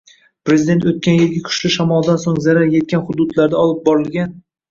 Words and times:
Prezident 0.49 0.87
oʻtgan 0.91 1.17
yilgi 1.19 1.41
kuchli 1.49 1.69
shamoldan 1.75 2.17
soʻng 2.23 2.41
zarar 2.45 2.71
yetgan 2.77 3.05
hududlarda 3.11 3.63
olib 3.67 3.85
borilgan 3.91 4.35